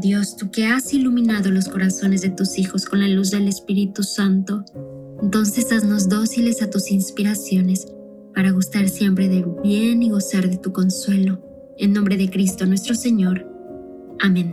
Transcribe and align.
Dios, 0.00 0.36
tú 0.36 0.50
que 0.50 0.66
has 0.66 0.94
iluminado 0.94 1.50
los 1.50 1.68
corazones 1.68 2.22
de 2.22 2.30
tus 2.30 2.58
hijos 2.58 2.86
con 2.86 3.00
la 3.00 3.08
luz 3.08 3.30
del 3.30 3.48
Espíritu 3.48 4.02
Santo, 4.02 4.64
entonces 5.22 5.70
haznos 5.72 6.08
dóciles 6.08 6.62
a 6.62 6.70
tus 6.70 6.90
inspiraciones 6.90 7.86
para 8.34 8.50
gustar 8.50 8.88
siempre 8.88 9.28
de 9.28 9.44
bien 9.62 10.02
y 10.02 10.10
gozar 10.10 10.48
de 10.48 10.56
tu 10.56 10.72
consuelo. 10.72 11.44
En 11.76 11.92
nombre 11.92 12.16
de 12.16 12.30
Cristo 12.30 12.64
nuestro 12.64 12.94
Señor. 12.94 13.46
Amén. 14.20 14.52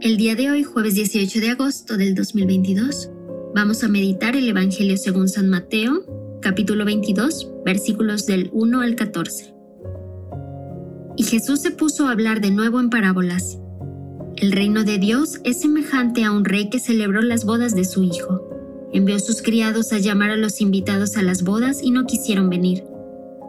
El 0.00 0.16
día 0.16 0.34
de 0.34 0.50
hoy, 0.50 0.64
jueves 0.64 0.94
18 0.94 1.40
de 1.40 1.50
agosto 1.50 1.96
del 1.96 2.14
2022, 2.14 3.10
vamos 3.54 3.84
a 3.84 3.88
meditar 3.88 4.34
el 4.34 4.48
Evangelio 4.48 4.96
según 4.96 5.28
San 5.28 5.48
Mateo, 5.48 6.38
capítulo 6.40 6.84
22, 6.84 7.52
versículos 7.64 8.26
del 8.26 8.50
1 8.52 8.80
al 8.80 8.96
14. 8.96 9.59
Y 11.20 11.24
Jesús 11.24 11.60
se 11.60 11.70
puso 11.70 12.06
a 12.06 12.12
hablar 12.12 12.40
de 12.40 12.50
nuevo 12.50 12.80
en 12.80 12.88
parábolas. 12.88 13.58
El 14.36 14.52
reino 14.52 14.84
de 14.84 14.96
Dios 14.96 15.38
es 15.44 15.60
semejante 15.60 16.24
a 16.24 16.32
un 16.32 16.46
rey 16.46 16.70
que 16.70 16.80
celebró 16.80 17.20
las 17.20 17.44
bodas 17.44 17.74
de 17.74 17.84
su 17.84 18.02
hijo. 18.02 18.88
Envió 18.90 19.18
sus 19.18 19.42
criados 19.42 19.92
a 19.92 19.98
llamar 19.98 20.30
a 20.30 20.38
los 20.38 20.62
invitados 20.62 21.18
a 21.18 21.22
las 21.22 21.42
bodas 21.42 21.82
y 21.82 21.90
no 21.90 22.06
quisieron 22.06 22.48
venir. 22.48 22.84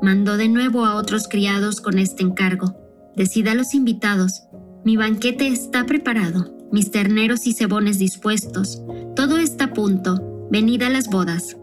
Mandó 0.01 0.35
de 0.35 0.49
nuevo 0.49 0.85
a 0.85 0.95
otros 0.95 1.29
criados 1.29 1.79
con 1.79 1.97
este 1.97 2.23
encargo. 2.23 2.75
Decid 3.15 3.47
a 3.47 3.55
los 3.55 3.73
invitados, 3.73 4.43
mi 4.83 4.97
banquete 4.97 5.47
está 5.47 5.85
preparado, 5.85 6.53
mis 6.73 6.91
terneros 6.91 7.47
y 7.47 7.53
cebones 7.53 7.99
dispuestos, 7.99 8.83
todo 9.15 9.37
está 9.37 9.63
a 9.63 9.73
punto, 9.73 10.49
venid 10.51 10.81
a 10.81 10.89
las 10.89 11.09
bodas. 11.09 11.55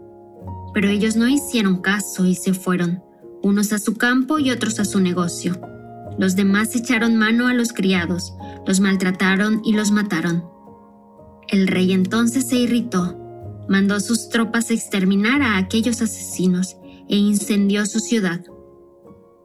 Pero 0.73 0.89
ellos 0.89 1.15
no 1.15 1.27
hicieron 1.27 1.83
caso 1.83 2.25
y 2.25 2.33
se 2.33 2.55
fueron, 2.55 3.03
unos 3.43 3.71
a 3.73 3.77
su 3.77 3.93
campo 3.93 4.39
y 4.39 4.49
otros 4.49 4.79
a 4.79 4.85
su 4.85 4.99
negocio. 4.99 5.61
Los 6.19 6.35
demás 6.35 6.75
echaron 6.75 7.15
mano 7.15 7.47
a 7.47 7.53
los 7.53 7.71
criados, 7.71 8.33
los 8.67 8.81
maltrataron 8.81 9.61
y 9.63 9.71
los 9.71 9.91
mataron. 9.91 10.43
El 11.47 11.67
rey 11.67 11.93
entonces 11.93 12.45
se 12.45 12.57
irritó, 12.57 13.17
mandó 13.69 13.95
a 13.95 13.99
sus 14.01 14.27
tropas 14.27 14.69
exterminar 14.69 15.41
a 15.41 15.55
aquellos 15.55 16.01
asesinos 16.01 16.75
e 17.07 17.15
incendió 17.15 17.85
su 17.85 18.01
ciudad. 18.01 18.41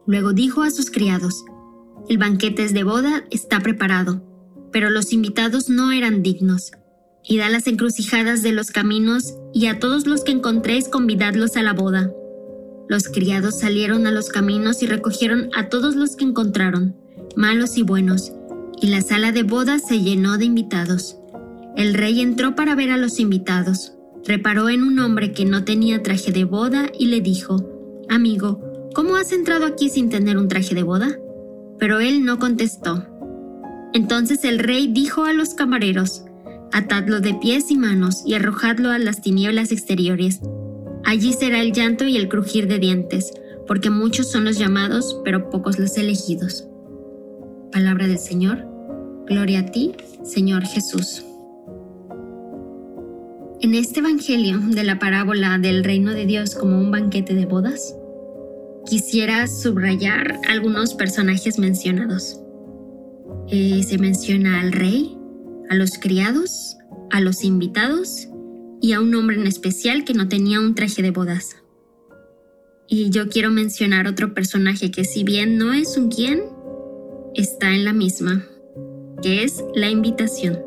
Luego 0.04 0.32
dijo 0.32 0.62
a 0.62 0.70
sus 0.72 0.90
criados, 0.90 1.44
el 2.08 2.18
banquete 2.18 2.66
de 2.68 2.82
boda 2.82 3.24
está 3.30 3.60
preparado, 3.60 4.22
pero 4.72 4.90
los 4.90 5.12
invitados 5.12 5.70
no 5.70 5.92
eran 5.92 6.24
dignos. 6.24 6.72
Id 7.22 7.40
a 7.40 7.50
las 7.50 7.68
encrucijadas 7.68 8.42
de 8.42 8.50
los 8.50 8.72
caminos 8.72 9.34
y 9.54 9.66
a 9.66 9.78
todos 9.78 10.08
los 10.08 10.24
que 10.24 10.32
encontréis 10.32 10.88
convidadlos 10.88 11.56
a 11.56 11.62
la 11.62 11.72
boda. 11.72 12.12
Los 12.86 13.08
criados 13.08 13.58
salieron 13.60 14.06
a 14.06 14.10
los 14.10 14.28
caminos 14.28 14.82
y 14.82 14.86
recogieron 14.86 15.48
a 15.54 15.68
todos 15.68 15.96
los 15.96 16.16
que 16.16 16.24
encontraron, 16.24 16.94
malos 17.34 17.78
y 17.78 17.82
buenos, 17.82 18.32
y 18.80 18.88
la 18.88 19.00
sala 19.00 19.32
de 19.32 19.42
bodas 19.42 19.82
se 19.88 20.02
llenó 20.02 20.36
de 20.36 20.44
invitados. 20.44 21.16
El 21.76 21.94
rey 21.94 22.20
entró 22.20 22.54
para 22.54 22.74
ver 22.74 22.90
a 22.90 22.98
los 22.98 23.20
invitados. 23.20 23.94
Reparó 24.26 24.68
en 24.68 24.82
un 24.82 24.98
hombre 24.98 25.32
que 25.32 25.44
no 25.44 25.64
tenía 25.64 26.02
traje 26.02 26.30
de 26.30 26.44
boda 26.44 26.90
y 26.98 27.06
le 27.06 27.20
dijo, 27.20 27.70
Amigo, 28.10 28.90
¿cómo 28.94 29.16
has 29.16 29.32
entrado 29.32 29.64
aquí 29.64 29.88
sin 29.88 30.10
tener 30.10 30.36
un 30.36 30.48
traje 30.48 30.74
de 30.74 30.82
boda? 30.82 31.18
Pero 31.78 32.00
él 32.00 32.24
no 32.24 32.38
contestó. 32.38 33.06
Entonces 33.94 34.44
el 34.44 34.58
rey 34.58 34.88
dijo 34.88 35.24
a 35.24 35.32
los 35.32 35.54
camareros, 35.54 36.24
Atadlo 36.70 37.20
de 37.20 37.34
pies 37.34 37.70
y 37.70 37.76
manos 37.76 38.22
y 38.26 38.34
arrojadlo 38.34 38.90
a 38.90 38.98
las 38.98 39.22
tinieblas 39.22 39.72
exteriores 39.72 40.40
Allí 41.04 41.34
será 41.34 41.60
el 41.60 41.72
llanto 41.72 42.06
y 42.06 42.16
el 42.16 42.28
crujir 42.28 42.66
de 42.66 42.78
dientes, 42.78 43.32
porque 43.66 43.90
muchos 43.90 44.30
son 44.30 44.44
los 44.44 44.58
llamados, 44.58 45.20
pero 45.24 45.50
pocos 45.50 45.78
los 45.78 45.96
elegidos. 45.98 46.66
Palabra 47.72 48.06
del 48.06 48.18
Señor. 48.18 48.66
Gloria 49.26 49.60
a 49.60 49.66
ti, 49.66 49.92
Señor 50.22 50.64
Jesús. 50.64 51.24
En 53.60 53.74
este 53.74 54.00
Evangelio 54.00 54.58
de 54.58 54.84
la 54.84 54.98
parábola 54.98 55.58
del 55.58 55.84
reino 55.84 56.12
de 56.12 56.26
Dios 56.26 56.54
como 56.54 56.78
un 56.78 56.90
banquete 56.90 57.34
de 57.34 57.46
bodas, 57.46 57.96
quisiera 58.86 59.46
subrayar 59.46 60.38
algunos 60.48 60.94
personajes 60.94 61.58
mencionados. 61.58 62.40
Eh, 63.48 63.82
se 63.82 63.98
menciona 63.98 64.60
al 64.60 64.72
rey, 64.72 65.16
a 65.70 65.74
los 65.74 65.98
criados, 65.98 66.76
a 67.10 67.20
los 67.20 67.44
invitados 67.44 68.28
y 68.84 68.92
a 68.92 69.00
un 69.00 69.14
hombre 69.14 69.36
en 69.36 69.46
especial 69.46 70.04
que 70.04 70.12
no 70.12 70.28
tenía 70.28 70.60
un 70.60 70.74
traje 70.74 71.00
de 71.00 71.10
bodas. 71.10 71.56
Y 72.86 73.08
yo 73.08 73.30
quiero 73.30 73.50
mencionar 73.50 74.06
otro 74.06 74.34
personaje 74.34 74.90
que 74.90 75.04
si 75.04 75.24
bien 75.24 75.56
no 75.56 75.72
es 75.72 75.96
un 75.96 76.10
quien, 76.10 76.42
está 77.34 77.70
en 77.70 77.86
la 77.86 77.94
misma, 77.94 78.44
que 79.22 79.42
es 79.42 79.64
la 79.74 79.88
invitación. 79.88 80.60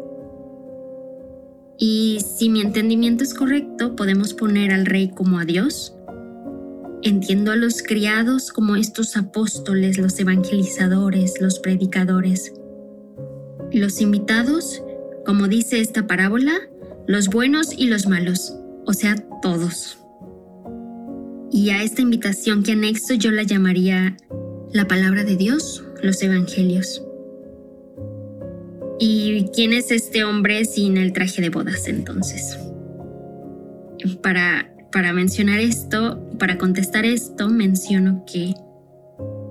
Y 1.78 2.18
si 2.22 2.50
mi 2.50 2.62
entendimiento 2.62 3.24
es 3.24 3.36
correcto, 3.36 3.96
podemos 3.96 4.34
poner 4.34 4.74
al 4.74 4.88
rey 4.88 5.12
como 5.12 5.38
a 5.38 5.46
Dios. 5.46 5.94
Entiendo 7.04 7.52
a 7.52 7.56
los 7.56 7.84
criados 7.84 8.52
como 8.52 8.78
estos 8.78 9.16
apóstoles, 9.16 10.00
los 10.00 10.20
evangelizadores, 10.20 11.40
los 11.40 11.60
predicadores. 11.60 12.52
Los 13.72 14.02
invitados, 14.02 14.82
como 15.24 15.48
dice 15.48 15.82
esta 15.82 16.08
parábola, 16.08 16.56
los 17.08 17.30
buenos 17.30 17.70
y 17.76 17.88
los 17.88 18.06
malos, 18.08 18.54
o 18.86 18.94
sea, 18.94 19.16
todos. 19.42 19.98
Y 21.50 21.70
a 21.70 21.82
esta 21.82 22.02
invitación 22.02 22.64
que 22.64 22.74
anexo 22.74 23.14
yo 23.14 23.32
la 23.32 23.44
llamaría 23.44 24.18
la 24.74 24.88
palabra 24.88 25.24
de 25.24 25.38
Dios, 25.38 25.86
los 26.04 26.22
evangelios. 26.22 27.02
¿Y 29.00 29.46
quién 29.54 29.72
es 29.72 29.92
este 29.92 30.26
hombre 30.26 30.66
sin 30.66 30.98
el 30.98 31.14
traje 31.14 31.42
de 31.42 31.50
bodas 31.50 31.88
entonces? 31.88 32.60
Para, 34.22 34.74
para 34.92 35.14
mencionar 35.14 35.60
esto, 35.60 36.22
para 36.38 36.58
contestar 36.58 37.06
esto, 37.06 37.48
menciono 37.48 38.26
que 38.26 38.54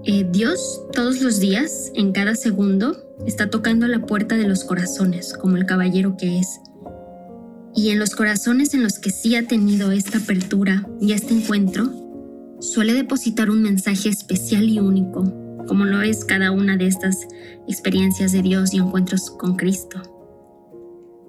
eh, 0.05 0.27
Dios 0.31 0.83
todos 0.93 1.22
los 1.22 1.41
días, 1.41 1.91
en 1.95 2.12
cada 2.12 2.34
segundo, 2.34 2.97
está 3.27 3.49
tocando 3.49 3.87
la 3.89 4.05
puerta 4.05 4.37
de 4.37 4.47
los 4.47 4.65
corazones, 4.65 5.33
como 5.33 5.56
el 5.56 5.65
caballero 5.65 6.16
que 6.19 6.39
es 6.39 6.61
y 7.77 7.91
en 7.91 7.99
los 7.99 8.15
corazones 8.15 8.73
en 8.73 8.83
los 8.83 8.99
que 8.99 9.11
sí 9.11 9.37
ha 9.37 9.47
tenido 9.47 9.93
esta 9.93 10.19
apertura 10.19 10.89
y 10.99 11.13
este 11.13 11.35
encuentro, 11.35 11.91
suele 12.59 12.95
depositar 12.95 13.51
un 13.51 13.63
mensaje 13.63 14.09
especial 14.09 14.67
y 14.67 14.81
único, 14.81 15.25
como 15.69 15.85
lo 15.85 16.01
es 16.01 16.25
cada 16.25 16.53
una 16.53 16.79
de 16.79 16.87
estas 16.87 17.29
experiencias 17.69 18.33
de 18.33 18.41
Dios 18.41 18.73
y 18.73 18.79
encuentros 18.79 19.31
con 19.31 19.57
Cristo. 19.57 20.01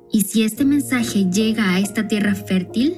Y 0.10 0.22
si 0.22 0.44
este 0.44 0.64
mensaje 0.64 1.30
llega 1.30 1.74
a 1.74 1.80
esta 1.80 2.08
tierra 2.08 2.34
fértil, 2.34 2.96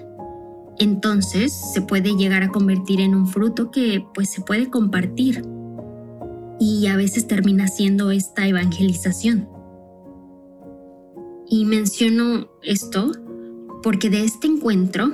entonces 0.78 1.52
se 1.74 1.82
puede 1.82 2.16
llegar 2.16 2.44
a 2.44 2.50
convertir 2.50 3.02
en 3.02 3.16
un 3.16 3.28
fruto 3.28 3.72
que 3.72 4.06
pues 4.14 4.30
se 4.30 4.42
puede 4.42 4.70
compartir 4.70 5.44
y 6.60 6.86
a 6.86 6.96
veces 6.96 7.26
termina 7.26 7.68
siendo 7.68 8.12
esta 8.12 8.48
evangelización. 8.48 9.50
Y 11.48 11.66
menciono 11.66 12.48
esto 12.62 13.12
porque 13.82 14.10
de 14.10 14.24
este 14.24 14.48
encuentro 14.48 15.12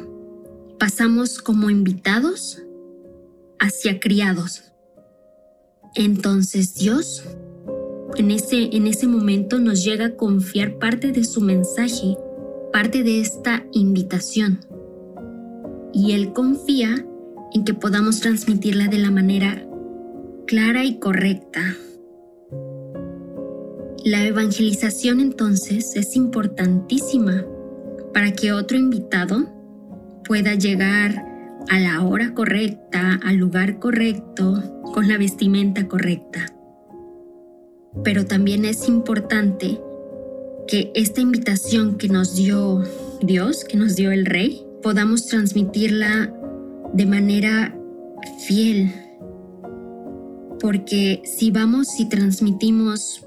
pasamos 0.80 1.40
como 1.40 1.70
invitados 1.70 2.62
hacia 3.60 4.00
criados. 4.00 4.64
Entonces 5.96 6.76
Dios 6.76 7.24
en 8.18 8.32
ese, 8.32 8.76
en 8.76 8.88
ese 8.88 9.08
momento 9.08 9.60
nos 9.60 9.84
llega 9.84 10.06
a 10.06 10.16
confiar 10.16 10.78
parte 10.78 11.12
de 11.12 11.24
su 11.24 11.42
mensaje, 11.42 12.18
parte 12.72 13.04
de 13.04 13.20
esta 13.20 13.66
invitación. 13.74 14.60
Y 15.94 16.14
Él 16.14 16.34
confía 16.34 17.06
en 17.54 17.64
que 17.64 17.74
podamos 17.74 18.20
transmitirla 18.20 18.88
de 18.88 19.00
la 19.00 19.12
manera 19.12 19.68
clara 20.46 20.84
y 20.84 21.00
correcta. 21.00 21.76
La 24.04 24.26
evangelización 24.26 25.20
entonces 25.20 25.96
es 25.96 26.16
importantísima 26.16 27.46
para 28.16 28.32
que 28.32 28.54
otro 28.54 28.78
invitado 28.78 29.46
pueda 30.24 30.56
llegar 30.56 31.26
a 31.68 31.80
la 31.80 32.02
hora 32.02 32.34
correcta, 32.34 33.20
al 33.22 33.36
lugar 33.36 33.78
correcto, 33.80 34.82
con 34.94 35.10
la 35.10 35.18
vestimenta 35.18 35.90
correcta. 35.90 36.46
Pero 38.06 38.26
también 38.26 38.64
es 38.64 38.88
importante 38.88 39.82
que 40.66 40.94
esta 40.96 41.20
invitación 41.20 41.98
que 41.98 42.08
nos 42.08 42.38
dio 42.38 42.86
Dios, 43.22 43.66
que 43.66 43.76
nos 43.76 43.98
dio 43.98 44.14
el 44.14 44.26
Rey, 44.26 44.66
podamos 44.82 45.28
transmitirla 45.28 46.34
de 46.94 47.06
manera 47.06 47.78
fiel. 48.48 48.94
Porque 50.62 51.22
si 51.26 51.52
vamos 51.52 52.00
y 52.00 52.08
transmitimos 52.08 53.26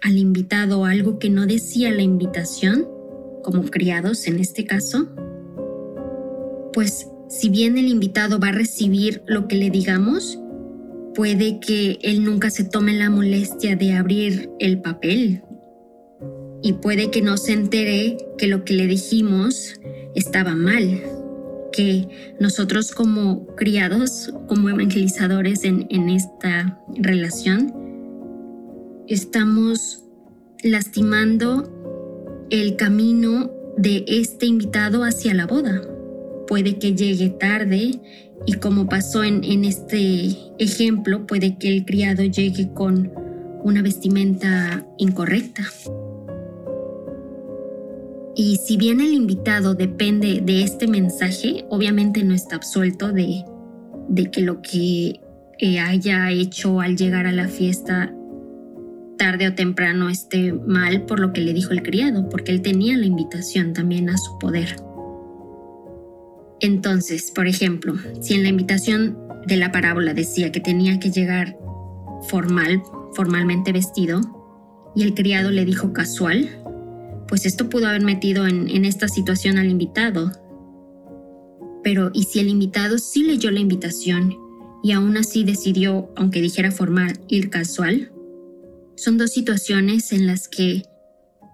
al 0.00 0.16
invitado 0.16 0.84
algo 0.84 1.18
que 1.18 1.28
no 1.28 1.44
decía 1.44 1.90
la 1.90 2.02
invitación, 2.02 2.91
como 3.42 3.64
criados 3.64 4.26
en 4.26 4.38
este 4.38 4.64
caso, 4.64 5.08
pues 6.72 7.08
si 7.28 7.48
bien 7.48 7.78
el 7.78 7.88
invitado 7.88 8.38
va 8.38 8.48
a 8.48 8.52
recibir 8.52 9.22
lo 9.26 9.48
que 9.48 9.56
le 9.56 9.70
digamos, 9.70 10.38
puede 11.14 11.60
que 11.60 11.98
él 12.02 12.24
nunca 12.24 12.50
se 12.50 12.64
tome 12.64 12.92
la 12.94 13.10
molestia 13.10 13.76
de 13.76 13.94
abrir 13.94 14.50
el 14.58 14.80
papel. 14.80 15.42
Y 16.62 16.74
puede 16.74 17.10
que 17.10 17.22
no 17.22 17.36
se 17.36 17.52
entere 17.52 18.16
que 18.38 18.46
lo 18.46 18.64
que 18.64 18.74
le 18.74 18.86
dijimos 18.86 19.80
estaba 20.14 20.54
mal, 20.54 21.00
que 21.72 22.06
nosotros 22.38 22.92
como 22.92 23.46
criados, 23.56 24.32
como 24.46 24.68
evangelizadores 24.68 25.64
en, 25.64 25.86
en 25.90 26.08
esta 26.10 26.78
relación, 26.94 27.74
estamos 29.08 30.04
lastimando 30.62 31.81
el 32.52 32.76
camino 32.76 33.50
de 33.78 34.04
este 34.06 34.44
invitado 34.44 35.04
hacia 35.04 35.32
la 35.32 35.46
boda. 35.46 35.80
Puede 36.46 36.78
que 36.78 36.94
llegue 36.94 37.30
tarde 37.30 37.98
y 38.44 38.52
como 38.54 38.86
pasó 38.86 39.24
en, 39.24 39.42
en 39.42 39.64
este 39.64 40.36
ejemplo, 40.58 41.26
puede 41.26 41.56
que 41.56 41.68
el 41.68 41.86
criado 41.86 42.22
llegue 42.24 42.70
con 42.74 43.10
una 43.64 43.80
vestimenta 43.80 44.86
incorrecta. 44.98 45.62
Y 48.36 48.56
si 48.56 48.76
bien 48.76 49.00
el 49.00 49.14
invitado 49.14 49.74
depende 49.74 50.42
de 50.42 50.62
este 50.62 50.86
mensaje, 50.86 51.64
obviamente 51.70 52.22
no 52.22 52.34
está 52.34 52.56
absuelto 52.56 53.12
de, 53.12 53.46
de 54.08 54.30
que 54.30 54.42
lo 54.42 54.60
que 54.60 55.20
eh, 55.58 55.80
haya 55.80 56.30
hecho 56.30 56.80
al 56.80 56.96
llegar 56.98 57.26
a 57.26 57.32
la 57.32 57.48
fiesta 57.48 58.14
tarde 59.22 59.46
o 59.46 59.54
temprano 59.54 60.08
esté 60.08 60.52
mal 60.52 61.06
por 61.06 61.20
lo 61.20 61.32
que 61.32 61.42
le 61.42 61.52
dijo 61.54 61.70
el 61.70 61.84
criado, 61.84 62.28
porque 62.28 62.50
él 62.50 62.60
tenía 62.60 62.96
la 62.96 63.06
invitación 63.06 63.72
también 63.72 64.10
a 64.10 64.16
su 64.16 64.36
poder. 64.40 64.74
Entonces, 66.58 67.30
por 67.30 67.46
ejemplo, 67.46 67.94
si 68.20 68.34
en 68.34 68.42
la 68.42 68.48
invitación 68.48 69.16
de 69.46 69.58
la 69.58 69.70
parábola 69.70 70.12
decía 70.12 70.50
que 70.50 70.58
tenía 70.58 70.98
que 70.98 71.12
llegar 71.12 71.56
formal, 72.28 72.82
formalmente 73.14 73.70
vestido, 73.70 74.20
y 74.96 75.04
el 75.04 75.14
criado 75.14 75.52
le 75.52 75.64
dijo 75.64 75.92
casual, 75.92 76.50
pues 77.28 77.46
esto 77.46 77.68
pudo 77.68 77.86
haber 77.86 78.02
metido 78.02 78.48
en, 78.48 78.84
esta 78.84 79.06
situación 79.06 79.56
al 79.56 79.70
invitado. 79.70 80.32
Pero, 81.84 82.10
¿y 82.12 82.24
si 82.24 82.40
el 82.40 82.48
invitado 82.48 82.98
sí 82.98 83.22
leyó 83.22 83.52
la 83.52 83.60
invitación 83.60 84.36
y 84.82 84.90
aún 84.90 85.16
así 85.16 85.44
decidió, 85.44 86.12
aunque 86.16 86.40
dijera 86.40 86.72
formal, 86.72 87.20
ir 87.28 87.50
casual? 87.50 88.11
Son 89.02 89.18
dos 89.18 89.32
situaciones 89.32 90.12
en 90.12 90.28
las 90.28 90.46
que 90.46 90.84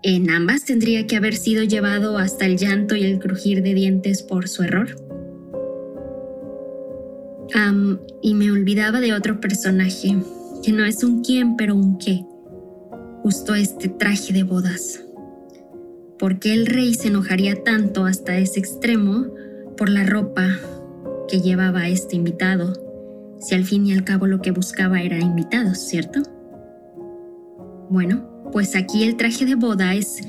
en 0.02 0.28
ambas 0.28 0.66
tendría 0.66 1.06
que 1.06 1.16
haber 1.16 1.34
sido 1.34 1.62
llevado 1.62 2.18
hasta 2.18 2.44
el 2.44 2.58
llanto 2.58 2.94
y 2.94 3.04
el 3.04 3.18
crujir 3.18 3.62
de 3.62 3.72
dientes 3.72 4.22
por 4.22 4.48
su 4.48 4.64
error. 4.64 4.94
y 8.20 8.34
me 8.34 8.50
olvidaba 8.52 9.00
de 9.00 9.14
otro 9.14 9.40
personaje, 9.40 10.14
que 10.62 10.72
no 10.72 10.84
es 10.84 11.02
un 11.02 11.22
quién, 11.22 11.56
pero 11.56 11.74
un 11.74 11.96
qué. 11.96 12.22
Justo 13.22 13.54
este 13.54 13.88
traje 13.88 14.34
de 14.34 14.42
bodas. 14.42 15.02
¿Por 16.18 16.40
qué 16.40 16.52
el 16.52 16.66
rey 16.66 16.92
se 16.92 17.08
enojaría 17.08 17.64
tanto 17.64 18.04
hasta 18.04 18.36
ese 18.36 18.60
extremo 18.60 19.26
por 19.78 19.88
la 19.88 20.04
ropa 20.04 20.58
que 21.28 21.40
llevaba 21.40 21.88
este 21.88 22.16
invitado, 22.16 22.74
si 23.40 23.54
al 23.54 23.64
fin 23.64 23.86
y 23.86 23.94
al 23.94 24.04
cabo 24.04 24.26
lo 24.26 24.42
que 24.42 24.50
buscaba 24.50 25.00
era 25.00 25.18
invitados, 25.18 25.78
¿cierto? 25.78 26.37
Bueno, 27.90 28.50
pues 28.52 28.76
aquí 28.76 29.04
el 29.04 29.16
traje 29.16 29.44
de 29.44 29.54
boda 29.54 29.94
es, 29.94 30.20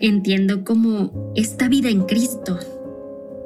entiendo 0.00 0.64
como 0.64 1.32
esta 1.34 1.68
vida 1.68 1.88
en 1.88 2.02
Cristo, 2.02 2.58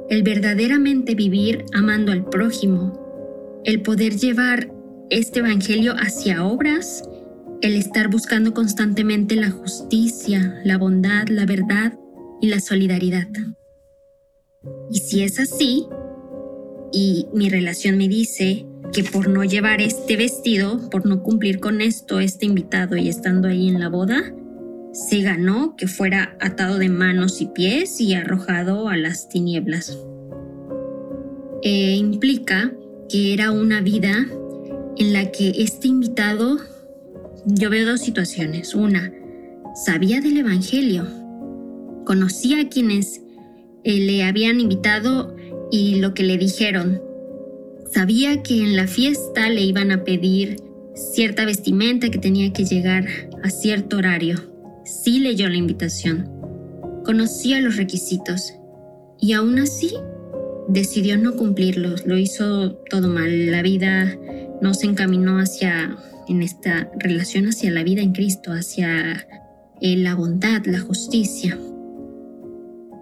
el 0.09 0.23
verdaderamente 0.23 1.15
vivir 1.15 1.65
amando 1.73 2.11
al 2.11 2.25
prójimo, 2.25 3.61
el 3.65 3.81
poder 3.81 4.15
llevar 4.15 4.71
este 5.09 5.39
Evangelio 5.39 5.93
hacia 5.93 6.45
obras, 6.45 7.03
el 7.61 7.75
estar 7.75 8.09
buscando 8.09 8.53
constantemente 8.53 9.35
la 9.35 9.49
justicia, 9.49 10.59
la 10.63 10.77
bondad, 10.77 11.27
la 11.27 11.45
verdad 11.45 11.97
y 12.41 12.47
la 12.47 12.59
solidaridad. 12.59 13.27
Y 14.91 14.99
si 14.99 15.23
es 15.23 15.39
así, 15.39 15.87
y 16.99 17.27
mi 17.31 17.47
relación 17.47 17.95
me 17.95 18.07
dice 18.07 18.65
que 18.91 19.03
por 19.03 19.29
no 19.29 19.43
llevar 19.43 19.81
este 19.81 20.17
vestido, 20.17 20.89
por 20.89 21.05
no 21.05 21.21
cumplir 21.21 21.59
con 21.59 21.79
esto, 21.79 22.19
este 22.19 22.47
invitado 22.47 22.97
y 22.97 23.07
estando 23.07 23.47
ahí 23.47 23.67
en 23.67 23.79
la 23.79 23.87
boda, 23.87 24.33
se 24.93 25.21
ganó 25.21 25.75
que 25.75 25.85
fuera 25.85 26.35
atado 26.39 26.79
de 26.79 26.89
manos 26.89 27.39
y 27.39 27.49
pies 27.49 28.01
y 28.01 28.15
arrojado 28.15 28.89
a 28.89 28.97
las 28.97 29.29
tinieblas. 29.29 29.95
E 31.61 31.95
implica 31.97 32.73
que 33.09 33.31
era 33.31 33.51
una 33.51 33.79
vida 33.81 34.25
en 34.97 35.13
la 35.13 35.31
que 35.31 35.49
este 35.49 35.89
invitado, 35.89 36.57
yo 37.45 37.69
veo 37.69 37.85
dos 37.85 38.01
situaciones. 38.01 38.73
Una, 38.73 39.13
sabía 39.85 40.19
del 40.19 40.37
Evangelio, 40.37 41.05
conocía 42.07 42.61
a 42.61 42.69
quienes 42.69 43.21
eh, 43.83 43.99
le 43.99 44.23
habían 44.23 44.59
invitado 44.59 45.36
y 45.71 45.95
lo 45.95 46.13
que 46.13 46.23
le 46.23 46.37
dijeron, 46.37 47.01
Sabía 47.91 48.43
que 48.43 48.61
en 48.61 48.75
la 48.75 48.85
fiesta 48.85 49.49
le 49.49 49.61
iban 49.61 49.91
a 49.91 50.03
pedir 50.03 50.57
cierta 50.93 51.45
vestimenta 51.45 52.09
que 52.09 52.19
tenía 52.19 52.51
que 52.51 52.65
llegar 52.65 53.05
a 53.43 53.49
cierto 53.49 53.97
horario. 53.97 54.37
Sí 54.83 55.19
leyó 55.19 55.47
la 55.49 55.57
invitación. 55.57 56.29
Conocía 57.05 57.61
los 57.61 57.77
requisitos. 57.77 58.53
Y 59.19 59.33
aún 59.33 59.57
así 59.59 59.93
decidió 60.67 61.17
no 61.17 61.35
cumplirlos. 61.37 62.05
Lo 62.05 62.17
hizo 62.17 62.73
todo 62.89 63.07
mal. 63.07 63.51
La 63.51 63.61
vida 63.61 64.17
no 64.61 64.73
se 64.73 64.87
encaminó 64.87 65.39
hacia, 65.39 65.95
en 66.27 66.41
esta 66.41 66.91
relación, 66.99 67.47
hacia 67.47 67.71
la 67.71 67.83
vida 67.83 68.01
en 68.01 68.11
Cristo, 68.11 68.51
hacia 68.51 69.27
eh, 69.81 69.97
la 69.97 70.13
bondad, 70.13 70.65
la 70.65 70.79
justicia. 70.79 71.57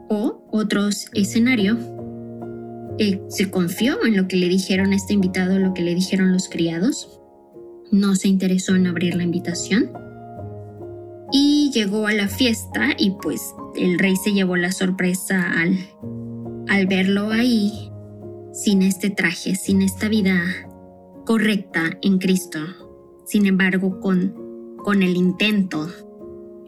O 0.09 0.47
otro 0.51 0.87
escenario 1.13 1.94
se 3.29 3.51
confió 3.51 4.05
en 4.05 4.15
lo 4.15 4.27
que 4.27 4.37
le 4.37 4.47
dijeron 4.47 4.93
este 4.93 5.13
invitado, 5.13 5.59
lo 5.59 5.73
que 5.73 5.81
le 5.81 5.95
dijeron 5.95 6.31
los 6.31 6.49
criados. 6.49 7.19
No 7.91 8.15
se 8.15 8.27
interesó 8.27 8.75
en 8.75 8.87
abrir 8.87 9.15
la 9.15 9.23
invitación. 9.23 9.91
Y 11.31 11.71
llegó 11.73 12.07
a 12.07 12.13
la 12.13 12.27
fiesta 12.27 12.95
y 12.97 13.11
pues 13.21 13.41
el 13.75 13.99
rey 13.99 14.15
se 14.15 14.33
llevó 14.33 14.55
la 14.55 14.71
sorpresa 14.71 15.43
al, 15.59 15.77
al 16.67 16.87
verlo 16.87 17.31
ahí, 17.31 17.91
sin 18.53 18.81
este 18.81 19.09
traje, 19.09 19.55
sin 19.55 19.81
esta 19.81 20.07
vida 20.07 20.39
correcta 21.25 21.97
en 22.01 22.19
Cristo. 22.19 22.59
Sin 23.25 23.45
embargo, 23.47 23.99
con, 23.99 24.77
con 24.77 25.03
el 25.03 25.17
intento 25.17 25.89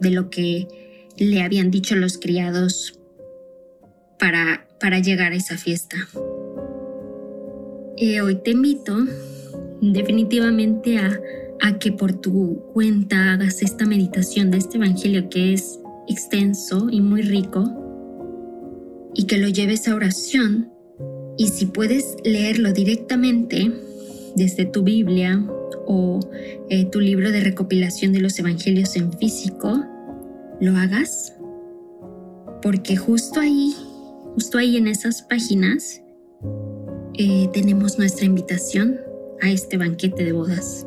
de 0.00 0.10
lo 0.10 0.28
que 0.28 0.68
le 1.16 1.42
habían 1.42 1.70
dicho 1.70 1.96
los 1.96 2.18
criados 2.18 2.97
para 4.18 4.68
para 4.80 5.00
llegar 5.00 5.32
a 5.32 5.36
esa 5.36 5.56
fiesta. 5.56 5.96
Eh, 7.96 8.20
hoy 8.20 8.36
te 8.36 8.52
invito 8.52 8.96
definitivamente 9.80 10.98
a, 10.98 11.18
a 11.60 11.78
que 11.78 11.92
por 11.92 12.12
tu 12.12 12.62
cuenta 12.72 13.32
hagas 13.32 13.62
esta 13.62 13.84
meditación 13.86 14.50
de 14.50 14.58
este 14.58 14.76
Evangelio 14.76 15.28
que 15.28 15.52
es 15.52 15.80
extenso 16.08 16.88
y 16.90 17.00
muy 17.00 17.22
rico 17.22 17.64
y 19.14 19.24
que 19.24 19.38
lo 19.38 19.48
lleves 19.48 19.88
a 19.88 19.96
oración 19.96 20.70
y 21.36 21.48
si 21.48 21.66
puedes 21.66 22.16
leerlo 22.24 22.72
directamente 22.72 23.72
desde 24.36 24.64
tu 24.64 24.82
Biblia 24.82 25.44
o 25.86 26.20
eh, 26.70 26.84
tu 26.86 27.00
libro 27.00 27.32
de 27.32 27.40
recopilación 27.40 28.12
de 28.12 28.20
los 28.20 28.38
Evangelios 28.38 28.94
en 28.96 29.12
físico, 29.12 29.84
lo 30.60 30.76
hagas 30.76 31.34
porque 32.62 32.96
justo 32.96 33.40
ahí 33.40 33.74
Justo 34.38 34.58
ahí 34.58 34.76
en 34.76 34.86
esas 34.86 35.22
páginas 35.22 36.00
eh, 37.14 37.50
tenemos 37.52 37.98
nuestra 37.98 38.24
invitación 38.24 39.00
a 39.42 39.50
este 39.50 39.76
banquete 39.76 40.24
de 40.24 40.30
bodas. 40.30 40.86